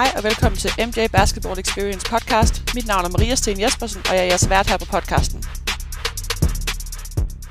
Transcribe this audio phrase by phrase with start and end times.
[0.00, 2.54] Hej og velkommen til MJ Basketball Experience podcast.
[2.74, 5.38] Mit navn er Maria Sten Jespersen, og jeg er jeres vært her på podcasten.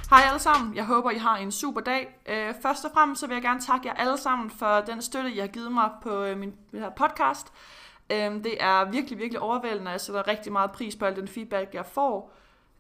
[0.10, 2.04] Hej alle sammen, jeg håber I har en super dag.
[2.30, 5.32] Øh, først og fremmest så vil jeg gerne takke jer alle sammen for den støtte,
[5.32, 7.48] I har givet mig på øh, min her podcast.
[8.10, 11.74] Øh, det er virkelig, virkelig overvældende, jeg sætter rigtig meget pris på al den feedback,
[11.74, 12.34] jeg får.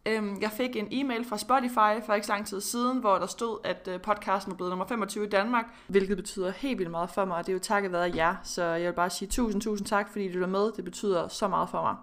[0.08, 3.26] Øhm, jeg fik en e-mail fra Spotify for ikke så lang tid siden, hvor der
[3.26, 7.10] stod, at øh, podcasten var blevet nummer 25 i Danmark, hvilket betyder helt vildt meget
[7.10, 8.36] for mig, og det er jo takket være jer.
[8.44, 10.72] Så jeg vil bare sige tusind, tusind tak, fordi du er med.
[10.76, 11.96] Det betyder så meget for mig.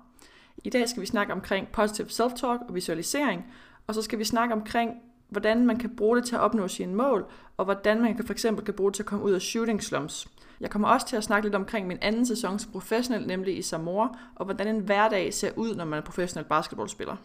[0.65, 3.45] I dag skal vi snakke omkring positive self-talk og visualisering,
[3.87, 4.91] og så skal vi snakke omkring,
[5.29, 8.33] hvordan man kan bruge det til at opnå sine mål, og hvordan man kan for
[8.33, 10.29] eksempel kan bruge det til at komme ud af shooting slums.
[10.61, 13.63] Jeg kommer også til at snakke lidt omkring min anden sæson som professionel, nemlig i
[13.63, 17.17] Samoa, og hvordan en hverdag ser ud, når man er professionel basketballspiller.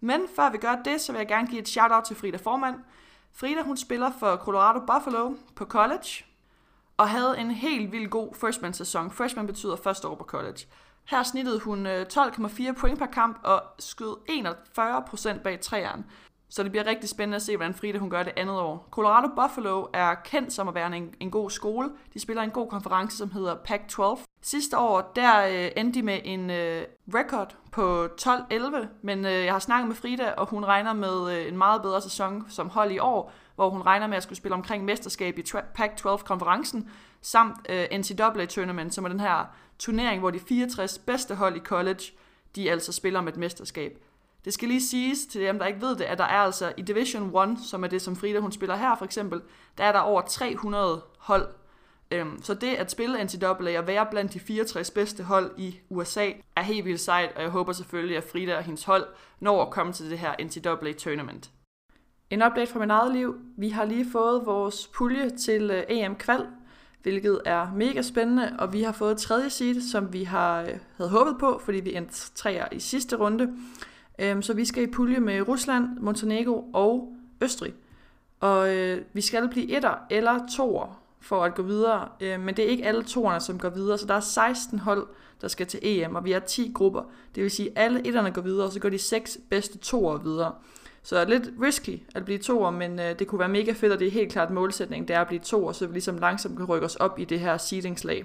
[0.00, 2.74] Men før vi gør det, så vil jeg gerne give et shout-out til Frida Formand.
[3.32, 6.24] Frida, hun spiller for Colorado Buffalo på college,
[6.96, 9.10] og havde en helt vildt god freshman-sæson.
[9.10, 10.58] Freshman betyder første år på college.
[11.04, 14.16] Her snittede hun øh, 12,4 point per kamp og skød
[15.38, 16.04] 41% bag træerne.
[16.50, 18.88] Så det bliver rigtig spændende at se, hvordan Frida hun gør det andet år.
[18.90, 21.90] Colorado Buffalo er kendt som at være en, en god skole.
[22.14, 24.24] De spiller en god konference, som hedder Pac-12.
[24.42, 29.52] Sidste år, der øh, endte de med en øh, record på 12-11, men øh, jeg
[29.52, 32.90] har snakket med Frida, og hun regner med øh, en meget bedre sæson som hold
[32.92, 35.42] i år, hvor hun regner med at skulle spille omkring mesterskab i
[35.74, 36.90] Pac-12-konferencen,
[37.20, 39.44] samt øh, NCAA-tournament, som er den her
[39.78, 42.02] turnering, hvor de 64 bedste hold i college,
[42.56, 43.98] de altså spiller om et mesterskab.
[44.44, 46.82] Det skal lige siges til dem, der ikke ved det, at der er altså i
[46.82, 49.42] Division 1, som er det, som Frida hun spiller her for eksempel,
[49.78, 51.48] der er der over 300 hold.
[52.10, 56.30] Øhm, så det at spille NCAA og være blandt de 64 bedste hold i USA
[56.56, 59.06] er helt vildt sejt, og jeg håber selvfølgelig, at Frida og hendes hold
[59.40, 61.50] når at komme til det her NCAA tournament.
[62.30, 63.36] En update fra mit eget liv.
[63.56, 66.46] Vi har lige fået vores pulje til øh, EM Kval,
[67.02, 71.10] hvilket er mega spændende, og vi har fået tredje seed, som vi har øh, havde
[71.10, 73.56] håbet på, fordi vi endte træer i sidste runde.
[74.18, 77.12] Øhm, så vi skal i pulje med Rusland, Montenegro og
[77.42, 77.74] Østrig.
[78.40, 82.64] Og øh, vi skal blive etter eller toer for at gå videre, øh, men det
[82.64, 85.06] er ikke alle toerne, som går videre, så der er 16 hold,
[85.40, 87.02] der skal til EM, og vi er 10 grupper.
[87.34, 90.18] Det vil sige, at alle etterne går videre, og så går de seks bedste toer
[90.18, 90.52] videre.
[91.02, 94.06] Så lidt risky at blive toer, men øh, det kunne være mega fedt, og det
[94.06, 96.84] er helt klart målsætningen, det er at blive toer, så vi ligesom langsomt kan rykke
[96.84, 98.24] os op i det her seedingslag.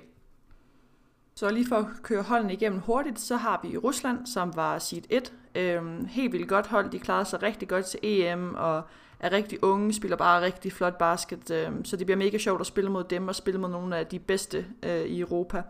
[1.36, 5.08] Så lige for at køre holdene igennem hurtigt, så har vi Rusland, som var sit
[5.10, 5.34] 1.
[5.56, 8.82] Øhm, helt vildt godt hold, de klarede sig rigtig godt til EM, og
[9.20, 12.68] er rigtig unge, spiller bare rigtig flot basket, øhm, så det bliver mega sjovt at
[12.68, 15.64] spille mod dem, og spille mod nogle af de bedste øh, i Europa.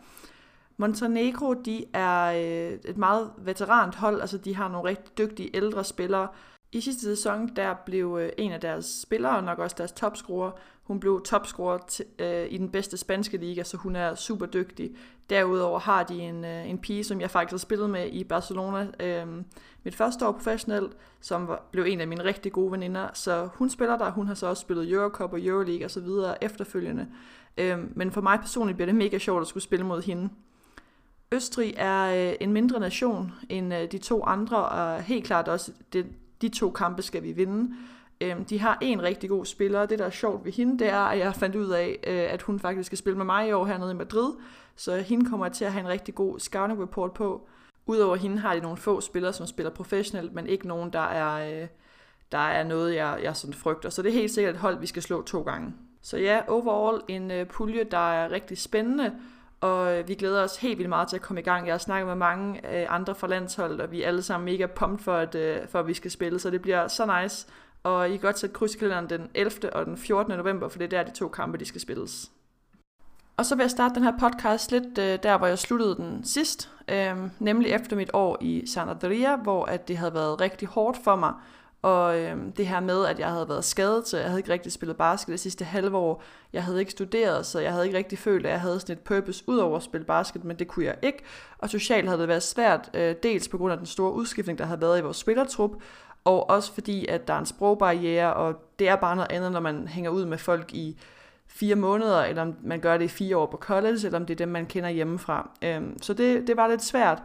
[0.78, 5.84] Montenegro, de er øh, et meget veterant hold, altså de har nogle rigtig dygtige ældre
[5.84, 6.28] spillere.
[6.74, 10.52] I sidste sæson, der blev øh, en af deres spillere, nok også deres topscorer,
[10.84, 14.92] hun blev topscorer t- øh, i den bedste spanske liga, så hun er super dygtig.
[15.30, 18.88] Derudover har de en, øh, en pige, som jeg faktisk har spillet med i Barcelona
[19.00, 19.28] øh,
[19.84, 20.92] mit første år professionelt,
[21.22, 23.08] som var, blev en af mine rigtig gode veninder.
[23.14, 26.08] Så hun spiller der, hun har så også spillet Eurocup og Euroleague osv.
[26.42, 27.08] efterfølgende.
[27.58, 30.30] Øh, men for mig personligt bliver det mega sjovt at skulle spille mod hende.
[31.32, 35.72] Østrig er øh, en mindre nation end øh, de to andre, og helt klart også
[35.94, 36.06] det,
[36.44, 37.76] de to kampe skal vi vinde.
[38.22, 41.00] Øhm, de har en rigtig god spiller, det der er sjovt ved hende, det er,
[41.00, 43.66] at jeg fandt ud af, øh, at hun faktisk skal spille med mig i år
[43.66, 44.34] hernede i Madrid,
[44.76, 47.48] så hende kommer til at have en rigtig god scouting report på.
[47.86, 51.62] Udover hende har de nogle få spillere, som spiller professionelt, men ikke nogen, der er,
[51.62, 51.68] øh,
[52.32, 53.90] der er noget, jeg, jeg sådan frygter.
[53.90, 55.74] Så det er helt sikkert et hold, vi skal slå to gange.
[56.02, 59.12] Så ja, overall en øh, pulje, der er rigtig spændende,
[59.64, 61.66] og vi glæder os helt vildt meget til at komme i gang.
[61.66, 64.66] Jeg har snakket med mange øh, andre fra landsholdet, og vi er alle sammen mega
[64.66, 67.48] pumped for, at, øh, for, at vi skal spille, så det bliver så nice.
[67.84, 69.74] Og I kan godt sætte kryds i kalenderen den 11.
[69.74, 70.38] og den 14.
[70.38, 72.32] november, for det er der, de to kampe de skal spilles.
[73.38, 76.24] Og så vil jeg starte den her podcast lidt øh, der, hvor jeg sluttede den
[76.24, 80.98] sidst, øh, nemlig efter mit år i Sanadria, hvor at det havde været rigtig hårdt
[81.04, 81.34] for mig,
[81.84, 84.72] og øh, det her med, at jeg havde været skadet, så jeg havde ikke rigtig
[84.72, 86.24] spillet basket det sidste halve år.
[86.54, 89.00] Jeg havde ikke studeret, så jeg havde ikke rigtig følt, at jeg havde sådan et
[89.00, 91.24] purpose ud over at spille basket, men det kunne jeg ikke.
[91.58, 94.66] Og socialt havde det været svært, øh, dels på grund af den store udskiftning, der
[94.66, 95.72] havde været i vores spillertrup,
[96.24, 99.60] og også fordi, at der er en sprogbarriere, og det er bare noget andet, når
[99.60, 100.98] man hænger ud med folk i
[101.48, 104.34] fire måneder, eller om man gør det i fire år på college, eller om det
[104.34, 105.50] er dem, man kender hjemmefra.
[105.62, 107.24] Øhm, så det, det var lidt svært,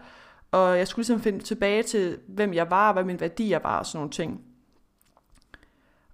[0.50, 3.86] og jeg skulle ligesom finde tilbage til, hvem jeg var, hvad mine værdier var og
[3.86, 4.40] sådan nogle ting.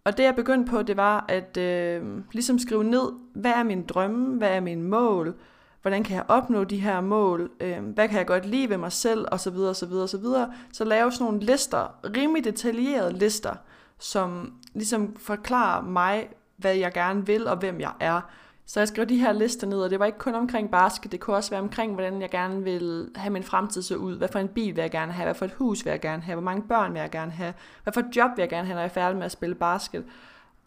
[0.04, 2.02] Og det jeg begyndte på, det var at øh,
[2.32, 5.34] ligesom skrive ned, hvad er min drømme, hvad er min mål,
[5.82, 8.92] hvordan kan jeg opnå de her mål, øh, hvad kan jeg godt lide ved mig
[8.92, 9.56] selv, osv.
[9.56, 9.92] osv.
[9.92, 10.24] osv.
[10.72, 13.54] Så lave sådan nogle lister, rimelig detaljerede lister,
[13.98, 18.20] som ligesom forklarer mig, hvad jeg gerne vil, og hvem jeg er.
[18.66, 21.20] Så jeg skrev de her lister ned, og det var ikke kun omkring basket, det
[21.20, 24.16] kunne også være omkring, hvordan jeg gerne vil have min fremtid så ud.
[24.16, 25.24] Hvad for en bil vil jeg gerne have?
[25.24, 26.34] Hvad for et hus vil jeg gerne have?
[26.34, 27.54] Hvor mange børn vil jeg gerne have?
[27.82, 29.54] Hvad for et job vil jeg gerne have, når jeg er færdig med at spille
[29.54, 30.04] basket?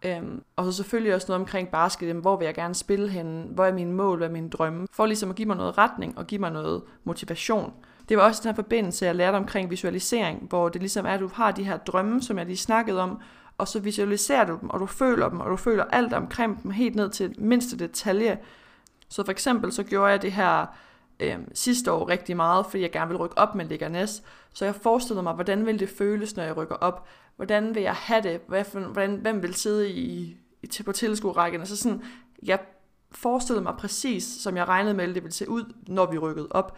[0.06, 3.66] Øhm, og så selvfølgelig også noget omkring basket, hvor vil jeg gerne spille hen, hvor
[3.66, 6.28] er mine mål, hvad er mine drømme, for ligesom at give mig noget retning og
[6.28, 7.74] give mig noget motivation.
[8.10, 11.20] Det var også den her forbindelse, jeg lærte omkring visualisering, hvor det ligesom er, at
[11.20, 13.20] du har de her drømme, som jeg lige snakkede om,
[13.58, 16.72] og så visualiserer du dem, og du føler dem, og du føler alt omkring dem,
[16.72, 18.40] helt ned til mindste detalje.
[19.10, 20.66] Så for eksempel så gjorde jeg det her
[21.20, 24.24] øh, sidste år rigtig meget, fordi jeg gerne ville rykke op med Leganes.
[24.54, 27.08] Så jeg forestillede mig, hvordan vil det føles, når jeg rykker op?
[27.36, 28.42] Hvordan vil jeg have det?
[28.48, 31.62] Hvordan, hvem vil sidde i, i, på tilskuerrækken?
[31.62, 32.04] Altså sådan,
[32.44, 32.60] jeg
[33.12, 36.48] forestillede mig præcis, som jeg regnede med, at det ville se ud, når vi rykkede
[36.52, 36.78] op.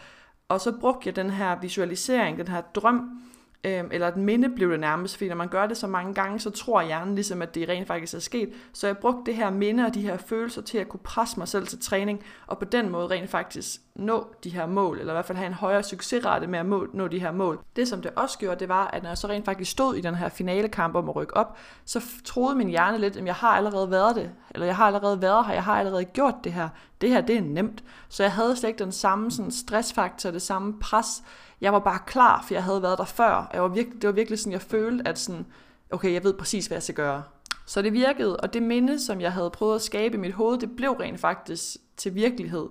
[0.50, 3.22] Og så brugte jeg den her visualisering, den her drøm,
[3.64, 6.40] Øhm, eller et minde blev det nærmest, fordi når man gør det så mange gange,
[6.40, 8.50] så tror hjernen ligesom, at det rent faktisk er sket.
[8.74, 11.48] Så jeg brugte det her minde og de her følelser til at kunne presse mig
[11.48, 15.16] selv til træning, og på den måde rent faktisk nå de her mål, eller i
[15.16, 17.60] hvert fald have en højere succesrate med at nå de her mål.
[17.76, 20.02] Det som det også gjorde, det var, at når jeg så rent faktisk stod i
[20.02, 23.50] den her finalekamp om at rykke op, så troede min hjerne lidt, at jeg har
[23.50, 26.70] allerede været det, eller jeg har allerede været her, jeg har allerede gjort det her.
[27.02, 27.84] Det her, det er nemt.
[28.10, 31.24] Så jeg havde slet ikke den samme sådan, stressfaktor, det samme pres,
[31.62, 33.50] jeg var bare klar, for jeg havde været der før.
[33.54, 35.46] Jeg var virkelig, det var virkelig sådan, jeg følte, at sådan,
[35.92, 37.24] okay, jeg ved præcis, hvad jeg skal gøre.
[37.66, 40.58] Så det virkede, og det minde, som jeg havde prøvet at skabe i mit hoved,
[40.58, 42.68] det blev rent faktisk til virkelighed.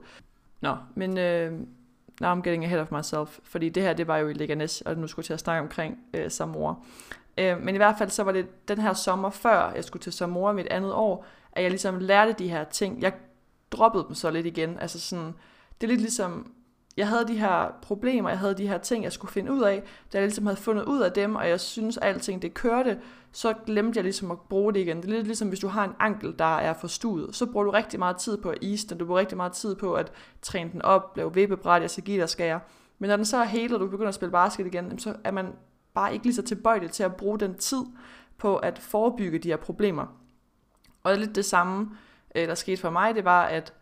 [0.60, 1.52] Nå, men øh,
[2.20, 4.96] now I'm getting ahead of myself, fordi det her, det var jo i Leganes, og
[4.96, 6.74] nu skulle jeg til at snakke omkring øh, Samora.
[7.38, 10.12] Øh, men i hvert fald så var det den her sommer, før jeg skulle til
[10.12, 13.02] Samora mit andet år, at jeg ligesom lærte de her ting.
[13.02, 13.12] Jeg
[13.70, 14.78] droppede dem så lidt igen.
[14.78, 15.34] Altså sådan,
[15.80, 16.52] det er lidt ligesom,
[16.98, 19.82] jeg havde de her problemer, jeg havde de her ting, jeg skulle finde ud af.
[20.12, 22.98] Da jeg ligesom havde fundet ud af dem, og jeg synes, at alting det kørte,
[23.32, 24.96] så glemte jeg ligesom at bruge det igen.
[24.96, 27.70] Det er lidt ligesom, hvis du har en ankel, der er forstuet, så bruger du
[27.70, 30.12] rigtig meget tid på at ise den, du bruger rigtig meget tid på at
[30.42, 32.60] træne den op, lave vippebræt, jeg skal give dig skære.
[32.98, 35.30] Men når den så er helt, og du begynder at spille basket igen, så er
[35.30, 35.52] man
[35.94, 37.82] bare ikke lige så tilbøjelig til at bruge den tid
[38.38, 40.06] på at forebygge de her problemer.
[41.02, 41.90] Og det er lidt det samme,
[42.34, 43.72] øh, der skete for mig, det var, at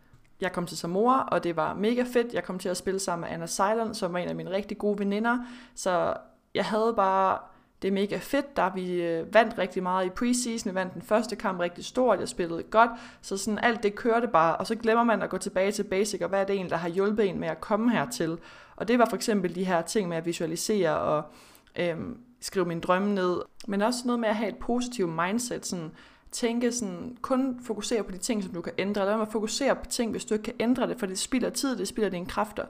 [0.40, 2.34] jeg kom til Samoa, og det var mega fedt.
[2.34, 4.78] Jeg kom til at spille sammen med Anna Seiland, som var en af mine rigtig
[4.78, 5.38] gode veninder.
[5.74, 6.14] Så
[6.54, 7.38] jeg havde bare
[7.82, 11.02] det er mega fedt, der vi øh, vandt rigtig meget i preseason, vi vandt den
[11.02, 12.90] første kamp rigtig stort, jeg spillede godt,
[13.22, 16.22] så sådan alt det kørte bare, og så glemmer man at gå tilbage til basic,
[16.22, 18.38] og hvad er det egentlig, der har hjulpet en med at komme hertil.
[18.76, 21.24] Og det var for eksempel de her ting med at visualisere og
[21.78, 25.90] øhm, skrive mine drømme ned, men også noget med at have et positivt mindset, sådan
[26.32, 29.04] tænke sådan, kun fokusere på de ting, som du kan ændre.
[29.04, 31.50] Lad med at fokusere på ting, hvis du ikke kan ændre det, for det spilder
[31.50, 32.64] tid, det spilder dine kræfter.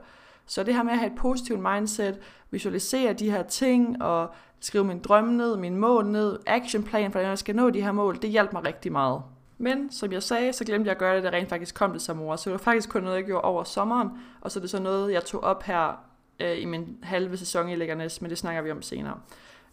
[0.45, 2.19] Så det her med at have et positivt mindset,
[2.51, 7.29] visualisere de her ting, og skrive min drømme ned, min mål ned, actionplan for, hvordan
[7.29, 9.21] jeg skal nå de her mål, det hjalp mig rigtig meget.
[9.57, 11.99] Men som jeg sagde, så glemte jeg at gøre det, da rent faktisk kom som
[11.99, 12.37] Samoa.
[12.37, 14.09] Så det var faktisk kun noget, jeg gjorde over sommeren,
[14.41, 16.03] og så er det så noget, jeg tog op her
[16.39, 19.19] øh, i min halve sæson i Lækkernes, men det snakker vi om senere.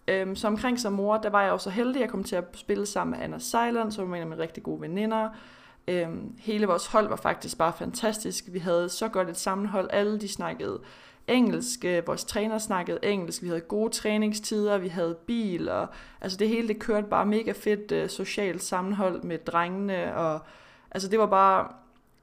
[0.09, 2.37] Øhm, så omkring som mor, der var jeg også så heldig, at jeg kom til
[2.37, 5.29] at spille sammen med Anna Seiland, som var en af mine rigtig gode veninder.
[5.89, 8.45] Øhm, hele vores hold var faktisk bare fantastisk.
[8.49, 9.89] Vi havde så godt et sammenhold.
[9.93, 10.81] Alle de snakkede
[11.29, 15.89] engelsk, øh, vores træner snakkede engelsk, vi havde gode træningstider, vi havde bil, og
[16.21, 20.41] altså det hele det kørte bare mega fedt øh, socialt sammenhold med drengene, og
[20.91, 21.69] altså det var bare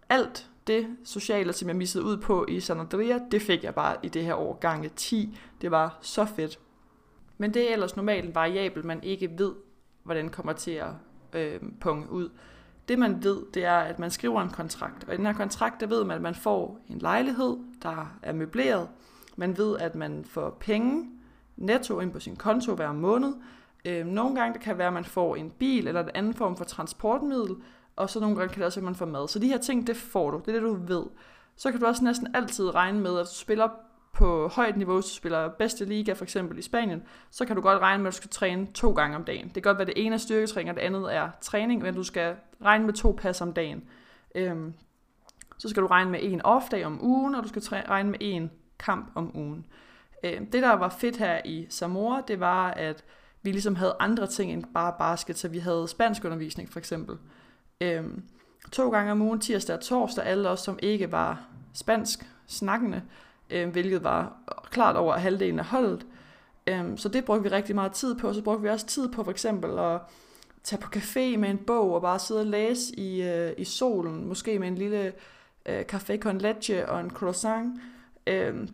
[0.09, 3.95] alt det sociale, som jeg missede ud på i San Andrea, det fik jeg bare
[4.03, 5.37] i det her år gange 10.
[5.61, 6.59] Det var så fedt.
[7.41, 9.53] Men det er ellers normalt en variabel, man ikke ved,
[10.03, 10.89] hvordan kommer til at
[11.33, 12.29] øh, punge ud.
[12.87, 15.03] Det man ved, det er, at man skriver en kontrakt.
[15.07, 18.33] Og i den her kontrakt, der ved man, at man får en lejlighed, der er
[18.33, 18.89] møbleret.
[19.35, 21.09] Man ved, at man får penge
[21.57, 23.33] netto ind på sin konto hver måned.
[23.85, 26.57] Øh, nogle gange det kan være, at man får en bil eller en anden form
[26.57, 27.55] for transportmiddel.
[27.95, 29.27] Og så nogle gange kan det også være, at man får mad.
[29.27, 30.41] Så de her ting, det får du.
[30.45, 31.05] Det er det, du ved.
[31.55, 33.69] Så kan du også næsten altid regne med, at du spiller
[34.13, 37.61] på højt niveau, hvis du spiller bedste liga, for eksempel i Spanien, så kan du
[37.61, 39.45] godt regne med, at du skal træne to gange om dagen.
[39.45, 41.95] Det kan godt være, at det ene er styrketræning, og det andet er træning, men
[41.95, 43.83] du skal regne med to pas om dagen.
[44.35, 44.73] Øhm,
[45.57, 48.51] så skal du regne med en off-dag om ugen, og du skal regne med en
[48.79, 49.65] kamp om ugen.
[50.23, 53.03] Øhm, det, der var fedt her i Samoa, det var, at
[53.41, 57.17] vi ligesom havde andre ting end bare basket, så vi havde spansk undervisning for eksempel.
[57.81, 58.23] Øhm,
[58.71, 63.01] to gange om ugen, tirsdag og torsdag, alle os, som ikke var spansk snakkende,
[63.51, 64.37] øh, hvilket var
[64.71, 66.05] klart over halvdelen af holdet.
[66.67, 68.33] Øh, så det brugte vi rigtig meget tid på.
[68.33, 70.01] Så brugte vi også tid på for eksempel at
[70.63, 74.25] tage på café med en bog og bare sidde og læse i, øh, i solen,
[74.27, 75.13] måske med en lille
[75.65, 77.81] øh, café con leche og en croissant,
[78.27, 78.67] øh,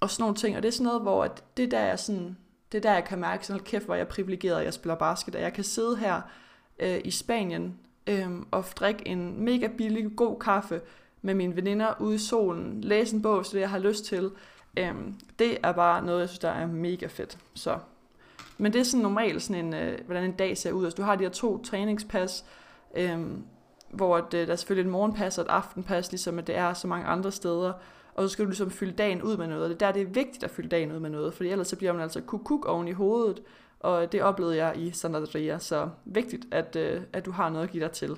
[0.00, 0.56] og sådan nogle ting.
[0.56, 2.36] Og det er sådan noget, hvor at det der er sådan,
[2.72, 5.34] det der jeg kan mærke sådan, kæft, hvor jeg er privilegeret, at jeg spiller basket,
[5.34, 6.20] og jeg kan sidde her
[6.78, 10.80] øh, i Spanien øh, og drikke en mega billig, god kaffe
[11.22, 14.30] med mine veninder ude i solen, læse en bog, så det jeg har lyst til.
[14.76, 17.38] Øhm, det er bare noget, jeg synes, der er mega fedt.
[17.54, 17.78] Så.
[18.58, 20.84] Men det er sådan normalt, sådan en, øh, hvordan en dag ser ud.
[20.84, 22.44] Altså, du har de her to træningspas,
[22.96, 23.44] øhm,
[23.90, 26.72] hvor det, øh, der er selvfølgelig et morgenpas og et aftenpas, ligesom at det er
[26.72, 27.72] så mange andre steder.
[28.14, 29.62] Og så skal du ligesom fylde dagen ud med noget.
[29.62, 31.68] Og det er der, det er vigtigt at fylde dagen ud med noget, for ellers
[31.68, 33.42] så bliver man altså kukuk oven i hovedet.
[33.80, 37.70] Og det oplevede jeg i Sandaria, så vigtigt, at, øh, at du har noget at
[37.70, 38.16] give dig til.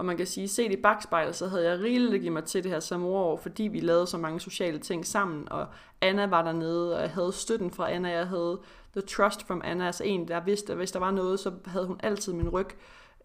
[0.00, 2.62] Og man kan sige, set i bagspejlet, så havde jeg rigeligt at give mig til
[2.62, 5.66] det her som år, fordi vi lavede så mange sociale ting sammen, og
[6.00, 8.58] Anna var dernede, og jeg havde støtten fra Anna, jeg havde
[8.92, 11.86] the trust from Anna, altså en, der vidste, at hvis der var noget, så havde
[11.86, 12.66] hun altid min ryg.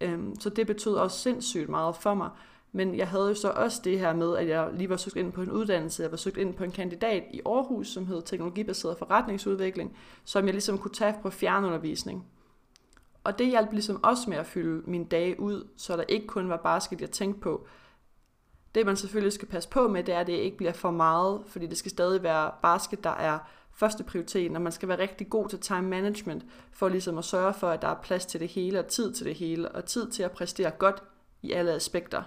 [0.00, 2.30] Øhm, så det betød også sindssygt meget for mig.
[2.72, 5.32] Men jeg havde jo så også det her med, at jeg lige var søgt ind
[5.32, 6.02] på en uddannelse.
[6.02, 10.54] Jeg var søgt ind på en kandidat i Aarhus, som hed Teknologibaseret Forretningsudvikling, som jeg
[10.54, 12.26] ligesom kunne tage på fjernundervisning.
[13.26, 16.48] Og det hjalp ligesom også med at fylde mine dage ud, så der ikke kun
[16.48, 17.66] var basket, jeg tænkte på.
[18.74, 21.42] Det man selvfølgelig skal passe på med, det er, at det ikke bliver for meget,
[21.46, 23.38] fordi det skal stadig være basket, der er
[23.72, 27.54] første prioritet, og man skal være rigtig god til time management, for ligesom at sørge
[27.54, 30.10] for, at der er plads til det hele, og tid til det hele, og tid
[30.10, 31.02] til at præstere godt
[31.42, 32.22] i alle aspekter.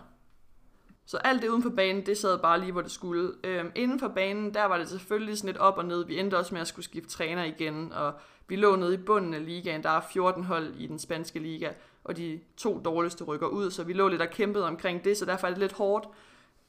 [1.10, 3.32] Så alt det uden for banen, det sad bare lige, hvor det skulle.
[3.44, 6.06] Øhm, inden for banen, der var det selvfølgelig sådan lidt op og ned.
[6.06, 8.14] Vi endte også med at skulle skifte træner igen, og
[8.48, 9.84] vi lå nede i bunden af ligaen.
[9.84, 11.70] Der er 14 hold i den spanske liga,
[12.04, 15.26] og de to dårligste rykker ud, så vi lå lidt og kæmpede omkring det, så
[15.26, 16.08] derfor er det lidt hårdt.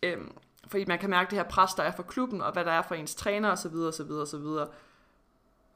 [0.03, 0.33] Øhm,
[0.69, 2.83] fordi man kan mærke det her pres, der er for klubben, og hvad der er
[2.83, 3.75] for ens træner osv.
[3.75, 4.11] osv.
[4.11, 4.47] osv.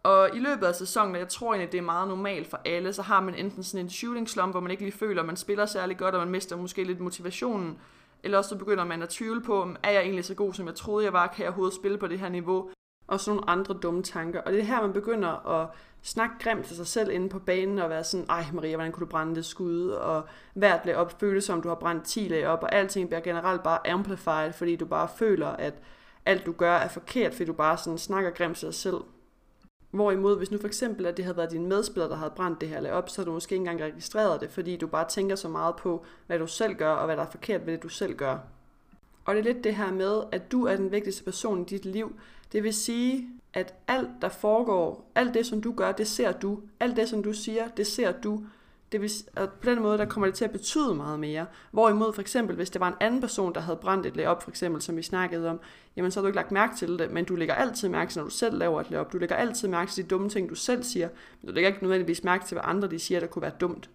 [0.03, 3.03] Og i løbet af sæsonen, jeg tror egentlig, det er meget normalt for alle, så
[3.03, 5.67] har man enten sådan en shooting slump, hvor man ikke lige føler, at man spiller
[5.67, 7.79] særlig godt, og man mister måske lidt motivationen.
[8.25, 10.75] Eller også så begynder man at tvivle på, er jeg egentlig så god, som jeg
[10.75, 11.27] troede, jeg var?
[11.27, 12.71] Kan jeg overhovedet spille på det her niveau?
[13.07, 14.41] Og sådan nogle andre dumme tanker.
[14.41, 15.69] Og det er her, man begynder at
[16.03, 19.07] snakke grimt til sig selv inde på banen, og være sådan, ej Maria, hvordan kunne
[19.07, 19.89] du brænde det skud?
[19.89, 23.21] Og hvert lag op, føles som du har brændt 10 lag op, og alting bliver
[23.21, 25.75] generelt bare amplified, fordi du bare føler, at
[26.27, 28.97] alt du gør er forkert, fordi du bare sådan snakker grimt til dig selv.
[29.95, 32.69] Hvorimod, hvis nu for eksempel, at det havde været din medspiller, der havde brændt det
[32.69, 35.37] her lag op, så havde du måske ikke engang registreret det, fordi du bare tænker
[35.37, 37.89] så meget på, hvad du selv gør, og hvad der er forkert ved det, du
[37.89, 38.39] selv gør.
[39.25, 41.85] Og det er lidt det her med, at du er den vigtigste person i dit
[41.85, 42.17] liv.
[42.53, 46.61] Det vil sige, at alt, der foregår, alt det, som du gør, det ser du.
[46.81, 48.43] Alt det, som du siger, det ser du.
[48.93, 51.47] Det vil, at på den måde, der kommer det til at betyde meget mere.
[51.71, 54.51] Hvorimod for eksempel, hvis det var en anden person, der havde brændt et layup, for
[54.51, 55.61] eksempel, som vi snakkede om,
[55.97, 58.19] jamen så har du ikke lagt mærke til det, men du lægger altid mærke til,
[58.19, 59.13] når du selv laver et layup.
[59.13, 61.09] Du lægger altid mærke til de dumme ting, du selv siger,
[61.41, 63.91] men du lægger ikke nødvendigvis mærke til, hvad andre de siger, der kunne være dumt.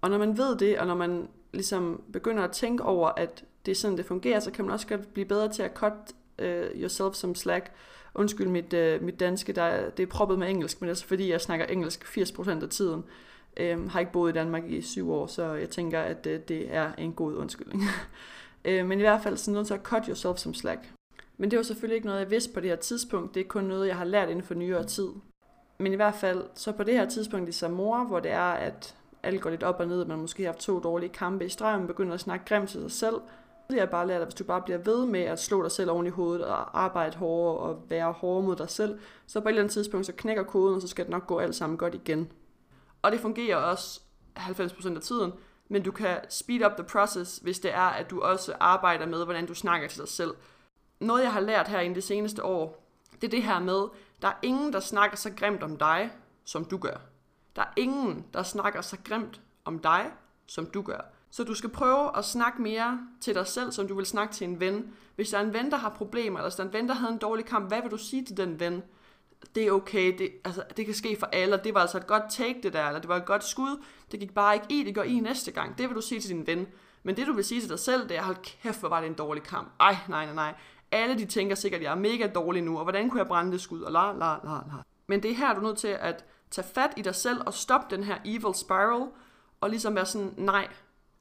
[0.00, 3.72] Og når man ved det, og når man ligesom begynder at tænke over, at det
[3.72, 5.92] er sådan, det fungerer, så kan man også godt blive bedre til at cut
[6.42, 7.72] uh, yourself som slack.
[8.14, 11.06] Undskyld mit, uh, mit danske, der det er proppet med engelsk, men det er så
[11.06, 13.04] fordi, jeg snakker engelsk 80% af tiden.
[13.56, 16.74] Øhm, har ikke boet i Danmark i syv år, så jeg tænker, at øh, det
[16.74, 17.82] er en god undskyldning.
[18.64, 20.92] øh, men i hvert fald sådan noget til at cut yourself som slack.
[21.36, 23.34] Men det var selvfølgelig ikke noget, jeg vidste på det her tidspunkt.
[23.34, 25.08] Det er kun noget, jeg har lært inden for nyere tid.
[25.78, 28.94] Men i hvert fald, så på det her tidspunkt i Samora, hvor det er, at
[29.22, 31.78] alt går lidt op og ned, man måske har haft to dårlige kampe i streg,
[31.78, 33.14] man begynder at snakke grimt til sig selv.
[33.70, 35.90] Det jeg bare lært, at hvis du bare bliver ved med at slå dig selv
[35.90, 39.50] oven i hovedet og arbejde hårdere og være hårdere mod dig selv, så på et
[39.50, 41.94] eller andet tidspunkt, så knækker koden, og så skal det nok gå alt sammen godt
[41.94, 42.28] igen.
[43.04, 44.00] Og det fungerer også
[44.38, 45.32] 90% af tiden,
[45.68, 49.24] men du kan speed up the process, hvis det er, at du også arbejder med,
[49.24, 50.34] hvordan du snakker til dig selv.
[51.00, 53.88] Noget, jeg har lært her i det seneste år, det er det her med,
[54.22, 56.10] der er ingen, der snakker så grimt om dig,
[56.44, 56.96] som du gør.
[57.56, 60.10] Der er ingen, der snakker så grimt om dig,
[60.46, 61.00] som du gør.
[61.30, 64.48] Så du skal prøve at snakke mere til dig selv, som du vil snakke til
[64.48, 64.94] en ven.
[65.16, 66.94] Hvis der er en ven, der har problemer, eller hvis der er en ven, der
[66.94, 68.82] havde en dårlig kamp, hvad vil du sige til den ven?
[69.54, 72.22] Det er okay, det, altså, det kan ske for alle, det var altså et godt
[72.30, 73.82] take det der, eller det var et godt skud,
[74.12, 75.78] det gik bare ikke i, det går i næste gang.
[75.78, 76.66] Det vil du sige til din ven.
[77.02, 79.06] Men det du vil sige til dig selv, det er, hold kæft, hvor var det
[79.06, 79.72] en dårlig kamp.
[79.80, 80.54] Ej, nej, nej, nej.
[80.90, 83.52] Alle de tænker sikkert, at jeg er mega dårlig nu, og hvordan kunne jeg brænde
[83.52, 84.82] det skud, og la, la, la, la.
[85.06, 87.54] Men det er her, du er nødt til at tage fat i dig selv, og
[87.54, 89.08] stoppe den her evil spiral,
[89.60, 90.68] og ligesom være sådan, nej,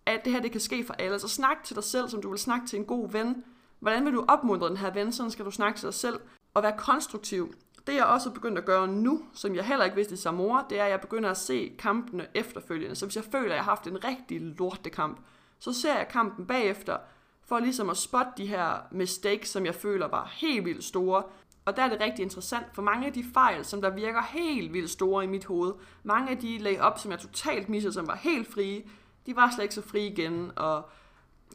[0.06, 1.20] at det her, det kan ske for alle.
[1.20, 3.44] Så snak til dig selv, som du vil snakke til en god ven.
[3.80, 5.12] Hvordan vil du opmuntre den her ven?
[5.12, 6.20] Sådan skal du snakke til dig selv.
[6.54, 7.54] Og være konstruktiv.
[7.88, 10.66] Det jeg også er begyndt at gøre nu, som jeg heller ikke vidste i Samora,
[10.70, 12.96] det er, at jeg begynder at se kampene efterfølgende.
[12.96, 15.20] Så hvis jeg føler, at jeg har haft en rigtig lortekamp,
[15.60, 16.98] så ser jeg kampen bagefter,
[17.46, 21.24] for ligesom at spotte de her mistakes, som jeg føler var helt vildt store.
[21.66, 24.74] Og der er det rigtig interessant, for mange af de fejl, som der virker helt
[24.74, 25.74] vildt store i mit hoved,
[26.04, 28.84] mange af de lag op, som jeg totalt missede, som var helt frie,
[29.26, 30.90] de var slet ikke så frie igen, og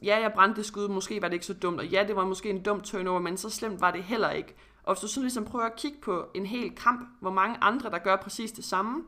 [0.03, 2.25] ja, jeg brændte det skud, måske var det ikke så dumt, og ja, det var
[2.25, 4.55] måske en dum turnover, men så slemt var det heller ikke.
[4.89, 7.89] Og hvis du sådan ligesom prøver at kigge på en hel kamp, hvor mange andre,
[7.89, 9.03] der gør præcis det samme,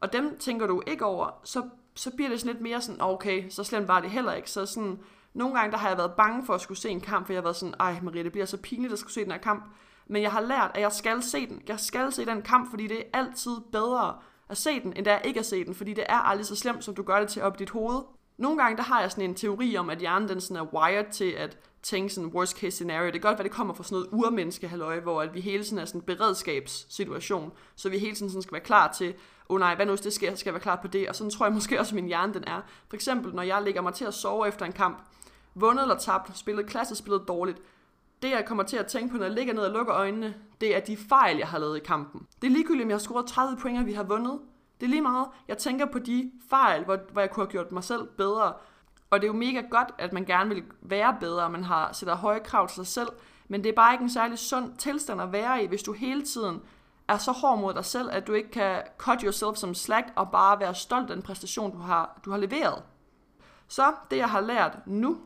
[0.00, 1.62] og dem tænker du ikke over, så
[1.94, 4.50] så bliver det sådan lidt mere sådan, okay, så slemt var det heller ikke.
[4.50, 4.98] Så sådan,
[5.34, 7.38] nogle gange der har jeg været bange for at skulle se en kamp, for jeg
[7.38, 9.64] har været sådan, ej Marie, det bliver så pinligt at skulle se den her kamp.
[10.06, 11.62] Men jeg har lært, at jeg skal se den.
[11.68, 14.14] Jeg skal se den kamp, fordi det er altid bedre
[14.48, 16.56] at se den, end det er ikke at se den, fordi det er aldrig så
[16.56, 18.02] slemt, som du gør det til op i dit hoved.
[18.38, 21.12] Nogle gange der har jeg sådan en teori om, at hjernen den sådan er wired
[21.12, 23.06] til at tænke sådan worst case scenario.
[23.06, 25.64] Det kan godt være, det kommer fra sådan noget urmenneske halløj, hvor at vi hele
[25.64, 29.08] tiden er sådan en beredskabssituation, så vi hele tiden sådan skal være klar til,
[29.48, 31.08] åh oh nej, hvad nu hvis det sker, så skal jeg være klar på det.
[31.08, 32.60] Og sådan tror jeg måske også, at min hjerne den er.
[32.88, 34.98] For eksempel, når jeg ligger mig til at sove efter en kamp,
[35.54, 37.58] vundet eller tabt, spillet klasse, spillet dårligt,
[38.22, 40.76] det jeg kommer til at tænke på, når jeg ligger ned og lukker øjnene, det
[40.76, 42.26] er de fejl, jeg har lavet i kampen.
[42.42, 44.38] Det er ligegyldigt, om jeg har scoret 30 point, og vi har vundet.
[44.80, 45.26] Det er lige meget.
[45.48, 48.52] Jeg tænker på de fejl, hvor, hvor jeg kunne have gjort mig selv bedre.
[49.10, 51.92] Og det er jo mega godt, at man gerne vil være bedre, og man har
[51.92, 53.08] sætter høje krav til sig selv.
[53.48, 56.22] Men det er bare ikke en særlig sund tilstand at være i, hvis du hele
[56.22, 56.60] tiden
[57.08, 60.30] er så hård mod dig selv, at du ikke kan cut yourself som slack og
[60.30, 62.82] bare være stolt af den præstation, du har, du har leveret.
[63.68, 65.18] Så det, jeg har lært nu,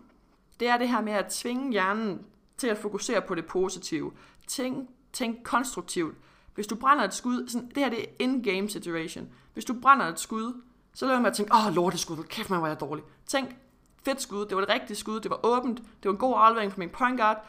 [0.61, 2.27] det er det her med at tvinge hjernen
[2.57, 4.13] til at fokusere på det positive.
[4.47, 6.17] Tænk, tænk konstruktivt.
[6.55, 9.29] Hvis du brænder et skud, sådan, det her det er in-game situation.
[9.53, 10.63] Hvis du brænder et skud,
[10.95, 13.05] så lader man at tænke, åh, oh, lorteskud, kæft mig, hvor jeg dårlig.
[13.27, 13.57] Tænk,
[14.05, 16.73] fedt skud, det var det rigtige skud, det var åbent, det var en god aflevering
[16.73, 17.45] fra min point guard,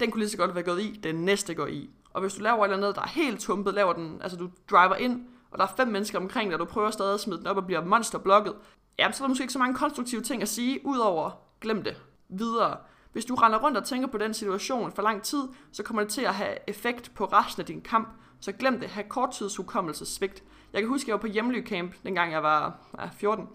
[0.00, 1.90] den kunne lige så godt være gået i, den næste går i.
[2.12, 4.50] Og hvis du laver et eller andet, der er helt tumpet, laver den, altså du
[4.70, 7.38] driver ind, og der er fem mennesker omkring dig, og du prøver stadig at smide
[7.38, 8.54] den op og bliver monsterblokket,
[8.98, 11.30] jamen så er der måske ikke så mange konstruktive ting at sige, udover
[11.60, 12.76] glem det videre.
[13.12, 15.42] Hvis du render rundt og tænker på den situation for lang tid,
[15.72, 18.08] så kommer det til at have effekt på resten af din kamp.
[18.40, 20.42] Så glem det, have korttidshukommelsesvigt.
[20.72, 23.48] Jeg kan huske, at jeg var på hjemløbcamp, dengang jeg var ja, 14.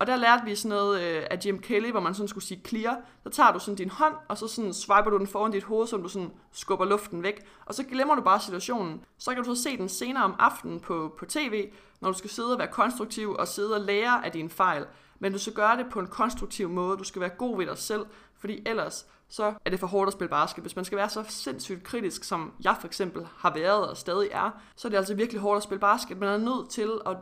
[0.00, 2.60] Og der lærte vi sådan noget øh, af Jim Kelly, hvor man sådan skulle sige
[2.66, 3.00] clear.
[3.22, 5.86] Så tager du sådan din hånd, og så sådan swiper du den foran dit hoved,
[5.86, 7.40] som du sådan skubber luften væk.
[7.66, 9.04] Og så glemmer du bare situationen.
[9.18, 12.30] Så kan du så se den senere om aftenen på, på tv, når du skal
[12.30, 14.86] sidde og være konstruktiv og sidde og lære af dine fejl.
[15.18, 16.98] Men du skal gøre det på en konstruktiv måde.
[16.98, 18.06] Du skal være god ved dig selv,
[18.38, 20.64] fordi ellers så er det for hårdt at spille basket.
[20.64, 24.28] Hvis man skal være så sindssygt kritisk, som jeg for eksempel har været og stadig
[24.32, 26.18] er, så er det altså virkelig hårdt at spille basket.
[26.18, 27.16] Man er nødt til at,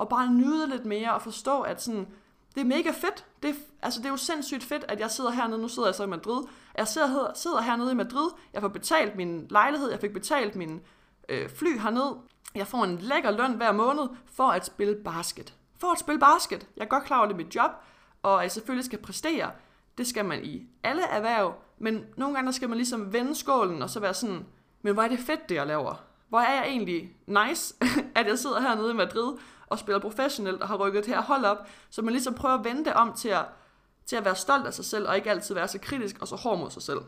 [0.00, 2.06] at bare nyde lidt mere og forstå, at sådan,
[2.54, 3.24] det er mega fedt.
[3.42, 5.60] Det er, altså, det er jo sindssygt fedt, at jeg sidder hernede.
[5.62, 6.44] Nu sidder jeg så i Madrid.
[6.78, 8.30] Jeg sidder, sidder hernede i Madrid.
[8.52, 9.90] Jeg får betalt min lejlighed.
[9.90, 10.80] Jeg fik betalt min
[11.28, 12.16] øh, fly hernede.
[12.54, 15.54] Jeg får en lækker løn hver måned for at spille basket.
[15.78, 16.66] For at spille basket.
[16.76, 17.70] Jeg er godt klar over, det er mit job,
[18.22, 19.50] og jeg selvfølgelig skal præstere.
[19.98, 23.90] Det skal man i alle erhverv, men nogle gange skal man ligesom vende skålen og
[23.90, 24.46] så være sådan,
[24.82, 25.94] men hvor er det fedt, det jeg laver?
[26.28, 27.74] Hvor er jeg egentlig nice,
[28.16, 29.32] at jeg sidder hernede i Madrid
[29.72, 32.64] og spiller professionelt og har rykket det her hold op, så man ligesom prøver at
[32.64, 33.44] vende det om til at,
[34.06, 36.36] til at være stolt af sig selv, og ikke altid være så kritisk og så
[36.36, 36.98] hård mod sig selv.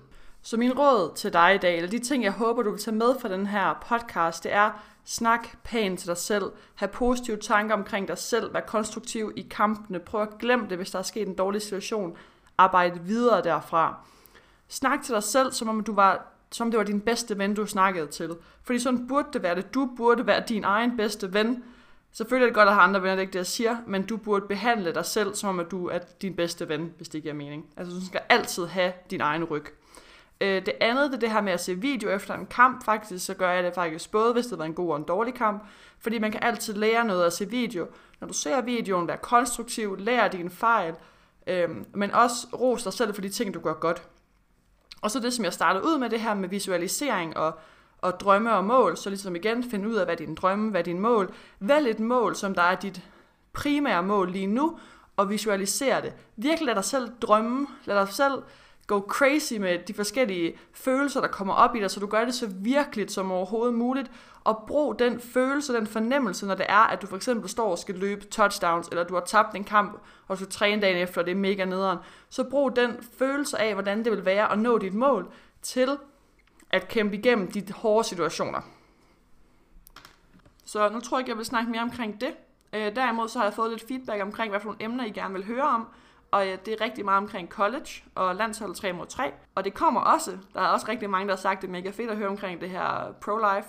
[0.43, 2.97] Så min råd til dig i dag, eller de ting, jeg håber, du vil tage
[2.97, 4.71] med fra den her podcast, det er,
[5.05, 9.99] snak pænt til dig selv, Ha' positive tanker omkring dig selv, vær konstruktiv i kampene,
[9.99, 12.17] prøv at glemme det, hvis der er sket en dårlig situation,
[12.59, 14.07] arbejde videre derfra.
[14.69, 17.67] Snak til dig selv, som om du var som det var din bedste ven, du
[17.67, 18.37] snakkede til.
[18.63, 19.75] Fordi sådan burde det være det.
[19.75, 21.65] Du burde være din egen bedste ven.
[22.15, 24.07] Selvfølgelig er det godt at have andre venner, det er ikke det, jeg siger, men
[24.07, 27.23] du burde behandle dig selv, som om at du er din bedste ven, hvis det
[27.23, 27.67] giver mening.
[27.77, 29.65] Altså du skal altid have din egen ryg.
[30.41, 32.85] Øh, det andet, det er det her med at se video efter en kamp.
[32.85, 35.35] Faktisk så gør jeg det faktisk både, hvis det var en god og en dårlig
[35.35, 35.67] kamp.
[35.99, 37.87] Fordi man kan altid lære noget at se video.
[38.21, 40.95] Når du ser videoen, vær konstruktiv, lær dine fejl,
[41.47, 44.03] Øhm, men også ros dig selv for de ting, du gør godt.
[45.03, 47.59] Og så det, som jeg startede ud med, det her med visualisering og,
[48.05, 51.01] og drømme og mål, så ligesom igen finde ud af, hvad din drømme, hvad din
[51.01, 51.35] mål.
[51.61, 53.03] Vælg et mål, som der er dit
[53.53, 54.79] primære mål lige nu,
[55.17, 56.13] og visualisere det.
[56.37, 58.43] Virkelig lad dig selv drømme, lad dig selv
[58.87, 62.35] gå crazy med de forskellige følelser, der kommer op i dig, så du gør det
[62.35, 64.11] så virkeligt som overhovedet muligt,
[64.45, 67.79] og brug den følelse, den fornemmelse, når det er, at du for eksempel står og
[67.79, 71.27] skal løbe touchdowns, eller du har tabt en kamp, og du træne dagen efter, og
[71.27, 71.99] det er mega nederen.
[72.29, 75.29] Så brug den følelse af, hvordan det vil være at nå dit mål,
[75.63, 75.89] til
[76.75, 78.61] at kæmpe igennem de hårde situationer.
[80.65, 82.35] Så nu tror jeg ikke, jeg vil snakke mere omkring det.
[82.73, 85.35] Øh, derimod så har jeg fået lidt feedback omkring, hvad for nogle emner I gerne
[85.35, 85.89] vil høre om.
[86.31, 89.33] Og øh, det er rigtig meget omkring college og landshold 3 mod 3.
[89.55, 91.91] Og det kommer også, der er også rigtig mange, der har sagt, det er mega
[91.91, 93.69] fedt at høre omkring det her pro-life.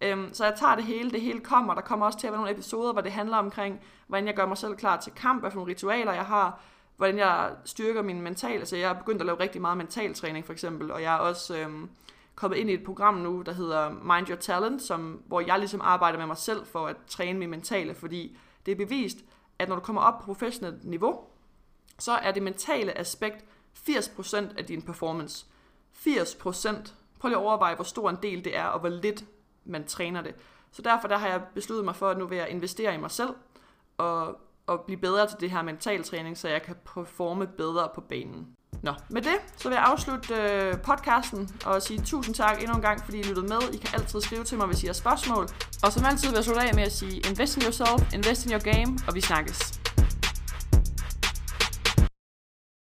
[0.00, 1.74] Øhm, så jeg tager det hele, det hele kommer.
[1.74, 4.46] Der kommer også til at være nogle episoder, hvor det handler omkring, hvordan jeg gør
[4.46, 6.60] mig selv klar til kamp, hvad for nogle ritualer jeg har,
[6.96, 8.58] hvordan jeg styrker min mental.
[8.58, 11.18] Altså jeg har begyndt at lave rigtig meget mental træning for eksempel, og jeg er
[11.18, 11.90] også øhm,
[12.38, 15.80] kommet ind i et program nu, der hedder Mind Your Talent, som, hvor jeg ligesom
[15.80, 19.18] arbejder med mig selv for at træne min mentale, fordi det er bevist,
[19.58, 21.20] at når du kommer op på professionelt niveau,
[21.98, 23.44] så er det mentale aspekt
[23.88, 25.46] 80% af din performance.
[25.92, 26.92] 80%.
[27.20, 29.24] Prøv lige at overveje, hvor stor en del det er, og hvor lidt
[29.64, 30.34] man træner det.
[30.70, 33.10] Så derfor der har jeg besluttet mig for, at nu vil jeg investere i mig
[33.10, 33.30] selv,
[33.98, 38.56] og og blive bedre til det her mentaltræning, så jeg kan performe bedre på banen.
[38.82, 42.82] Nå, med det, så vil jeg afslutte øh, podcasten og sige tusind tak endnu en
[42.82, 43.74] gang, fordi I lyttede med.
[43.74, 45.48] I kan altid skrive til mig, hvis I har spørgsmål.
[45.82, 48.52] Og som altid vil jeg slutte af med at sige, invest in yourself, invest in
[48.52, 49.87] your game, og vi snakkes.